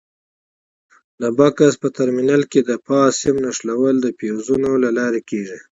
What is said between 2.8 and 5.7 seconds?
فاز سیم نښلول د فیوزونو له لارې کېږي.